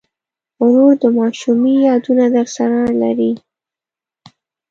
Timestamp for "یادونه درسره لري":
1.87-3.31